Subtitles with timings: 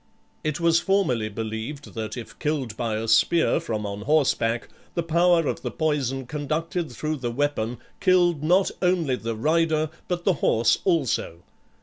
[0.43, 5.45] It was formerly believed that if killed by a spear from on horseback the power
[5.45, 10.79] of the poison conducted through the weapon killed not only the rider, but the horse
[10.85, 11.43] also.